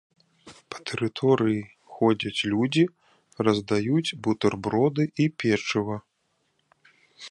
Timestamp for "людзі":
2.55-2.83